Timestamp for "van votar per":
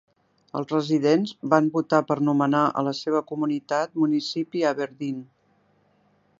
1.55-2.17